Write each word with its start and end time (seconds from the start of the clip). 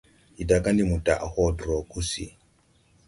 Ndi 0.33 0.43
daga 0.51 0.69
ndi 0.73 0.83
mo 0.89 0.95
daʼ 1.05 1.21
hodrɔ 1.33 1.77
gusi. 1.91 2.25